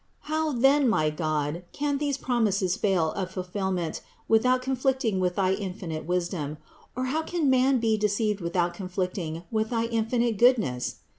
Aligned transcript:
How 0.21 0.51
then, 0.51 0.89
my 0.89 1.11
God, 1.11 1.61
can 1.73 1.99
these 1.99 2.17
promises 2.17 2.75
fail 2.75 3.11
of 3.11 3.29
ful 3.29 3.43
fillment 3.43 4.01
without 4.27 4.63
conflicting 4.63 5.19
with 5.19 5.35
thy 5.35 5.53
infinite 5.53 6.07
wisdom; 6.07 6.57
or 6.95 7.03
how 7.05 7.21
can 7.21 7.51
man 7.51 7.77
be 7.79 7.97
deceived 7.99 8.41
without 8.41 8.73
conflicting 8.73 9.43
with 9.51 9.69
thy 9.69 9.85
goodness 10.31 10.95